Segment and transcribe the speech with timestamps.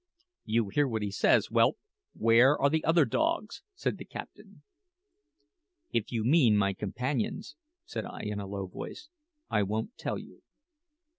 [0.45, 1.77] "You hear what he says, whelp:
[2.15, 4.63] where are the other dogs?" said the captain.
[5.93, 9.09] "If you mean my companions," said I in a low voice,
[9.51, 10.41] "I won't tell you."